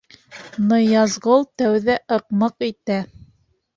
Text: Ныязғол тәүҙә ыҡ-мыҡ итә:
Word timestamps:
Ныязғол 0.69 1.45
тәүҙә 1.63 1.99
ыҡ-мыҡ 2.17 2.67
итә: 2.73 2.99